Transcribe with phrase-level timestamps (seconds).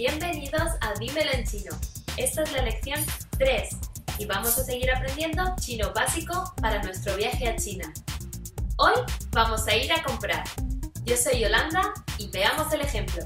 [0.00, 1.72] Bienvenidos a Dímelo en Chino.
[2.16, 2.98] Esta es la lección
[3.38, 3.68] 3
[4.16, 7.92] y vamos a seguir aprendiendo chino básico para nuestro viaje a China.
[8.78, 8.94] Hoy
[9.32, 10.42] vamos a ir a comprar.
[11.04, 13.22] Yo soy Yolanda y veamos el ejemplo.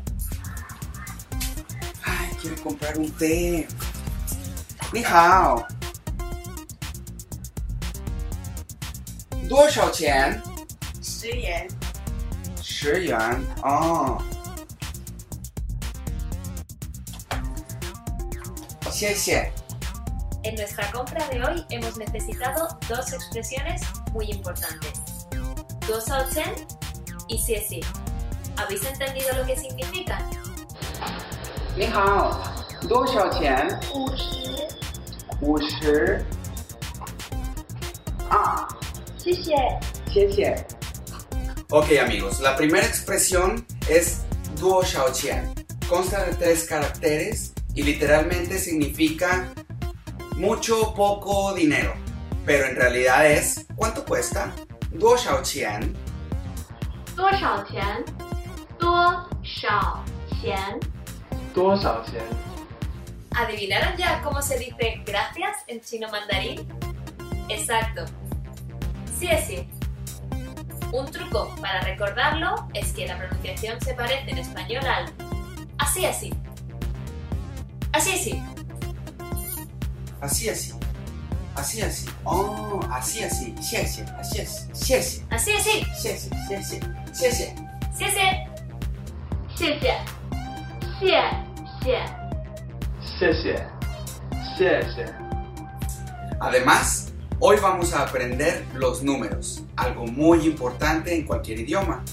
[2.02, 3.68] Ay, quiero comprar un té.
[4.92, 5.64] Ni hao.
[9.44, 10.42] ¿Duo shao qian?
[11.00, 11.68] Shi yuan.
[12.60, 13.46] Shi yuan.
[13.62, 14.18] Oh.
[14.18, 14.33] Ah.
[18.94, 19.52] conciencia.
[20.44, 25.02] En nuestra compra de hoy hemos necesitado dos expresiones muy importantes.
[25.88, 26.54] Gosalchen
[27.26, 27.80] y Siesi.
[28.56, 30.22] ¿Habéis entendido lo que significan?
[31.76, 32.40] Nihao,
[33.40, 33.68] Chen.
[35.40, 36.24] Ushi.
[38.30, 38.68] Ah.
[41.70, 44.20] Ok amigos, la primera expresión es
[44.60, 45.52] Duo Xiao Qian.
[45.88, 49.53] Consta de tres caracteres y literalmente significa
[50.35, 51.93] mucho o poco dinero.
[52.45, 54.53] Pero en realidad es ¿cuánto cuesta?
[54.91, 55.95] Duo xiaoqian.
[57.15, 58.05] 多少钱？
[58.79, 60.01] 多少
[60.41, 60.79] 钱？
[61.53, 62.23] 多少钱？
[63.35, 66.65] ¿Adivinaron ya cómo se dice gracias en chino mandarín?
[67.49, 68.05] Exacto.
[69.19, 69.69] Sí es sí.
[70.93, 75.13] Un truco para recordarlo es que la pronunciación se parece en español al
[75.77, 76.33] así así.
[77.94, 78.42] Así, así.
[80.20, 80.72] Así, así.
[81.54, 82.08] Así, así.
[82.24, 83.54] Oh, así, así.
[83.56, 84.02] Así, así.
[84.18, 85.22] Así, así.
[85.30, 85.86] Así, así.
[85.92, 86.30] Así, así.
[86.32, 86.80] Así, así.
[87.12, 87.46] Así, así.
[92.98, 93.50] Así, así.
[94.32, 95.02] Así, así.
[96.40, 102.04] Además, hoy vamos a aprender los números, algo muy importante en cualquier idioma.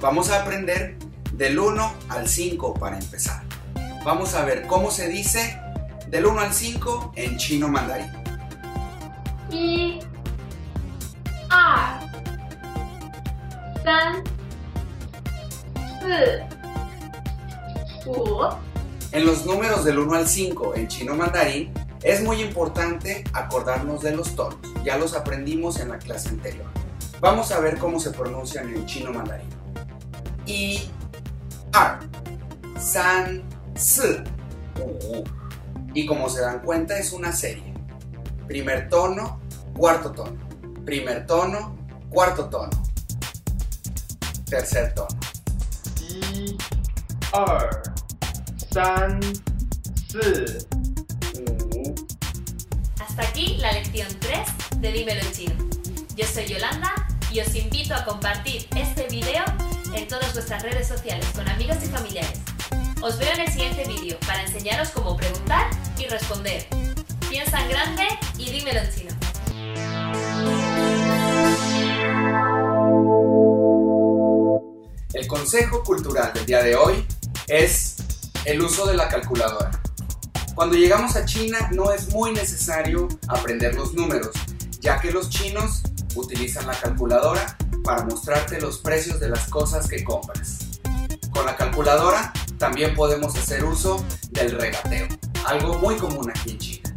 [0.00, 0.96] Vamos a aprender
[1.32, 3.47] del 1 al 5 para empezar.
[4.08, 5.60] Vamos a ver cómo se dice
[6.08, 8.10] del 1 al 5 en chino mandarín.
[9.52, 9.98] Y,
[11.50, 12.10] ar,
[13.84, 14.24] san,
[18.02, 18.58] si.
[19.12, 21.70] En los números del 1 al 5 en chino mandarín
[22.02, 24.58] es muy importante acordarnos de los tonos.
[24.84, 26.64] Ya los aprendimos en la clase anterior.
[27.20, 29.50] Vamos a ver cómo se pronuncian en chino mandarín.
[30.46, 30.88] Y,
[31.74, 31.98] ar,
[32.80, 34.24] san, S,
[35.94, 37.72] Y como se dan cuenta es una serie.
[38.48, 39.40] Primer tono,
[39.72, 40.36] cuarto tono.
[40.84, 41.78] Primer tono,
[42.10, 42.70] cuarto tono.
[44.46, 45.16] Tercer tono.
[46.10, 46.58] Y,
[47.32, 47.68] R,
[48.72, 49.20] San,
[53.00, 55.54] Hasta aquí la lección 3 de Dímelo en Chino.
[56.16, 56.92] Yo soy Yolanda
[57.30, 59.44] y os invito a compartir este video
[59.94, 62.07] en todas vuestras redes sociales con amigos y familiares.
[63.08, 66.66] Os veo en el siguiente vídeo para enseñaros cómo preguntar y responder.
[67.30, 68.02] Piensa en grande
[68.36, 69.10] y dímelo en chino.
[75.14, 77.06] El consejo cultural del día de hoy
[77.46, 77.96] es
[78.44, 79.70] el uso de la calculadora.
[80.54, 84.32] Cuando llegamos a China no es muy necesario aprender los números,
[84.80, 85.82] ya que los chinos
[86.14, 90.58] utilizan la calculadora para mostrarte los precios de las cosas que compras.
[91.32, 95.06] Con la calculadora también podemos hacer uso del regateo,
[95.46, 96.87] algo muy común aquí en China.